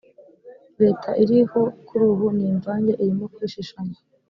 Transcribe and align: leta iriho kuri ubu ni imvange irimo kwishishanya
leta 0.81 1.09
iriho 1.23 1.61
kuri 1.87 2.03
ubu 2.11 2.25
ni 2.37 2.45
imvange 2.51 2.91
irimo 3.03 3.25
kwishishanya 3.33 3.97